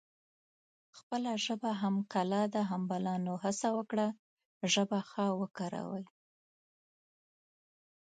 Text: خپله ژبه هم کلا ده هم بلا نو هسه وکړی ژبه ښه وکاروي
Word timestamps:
خپله 0.97 1.31
ژبه 1.45 1.71
هم 1.81 1.95
کلا 2.13 2.43
ده 2.53 2.61
هم 2.69 2.81
بلا 2.91 3.15
نو 3.25 3.33
هسه 3.43 3.67
وکړی 3.77 4.07
ژبه 4.73 4.99
ښه 5.09 5.25
وکاروي 5.41 6.05